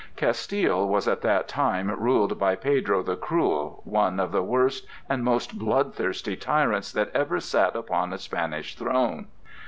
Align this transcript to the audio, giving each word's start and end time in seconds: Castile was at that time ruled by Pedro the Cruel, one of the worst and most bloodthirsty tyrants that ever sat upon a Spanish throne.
Castile 0.17 0.87
was 0.87 1.07
at 1.07 1.21
that 1.21 1.47
time 1.47 1.91
ruled 1.91 2.39
by 2.39 2.55
Pedro 2.55 3.03
the 3.03 3.15
Cruel, 3.15 3.81
one 3.85 4.19
of 4.19 4.31
the 4.31 4.41
worst 4.41 4.87
and 5.07 5.23
most 5.23 5.59
bloodthirsty 5.59 6.35
tyrants 6.35 6.91
that 6.91 7.11
ever 7.13 7.39
sat 7.39 7.75
upon 7.75 8.11
a 8.11 8.17
Spanish 8.17 8.75
throne. 8.75 9.27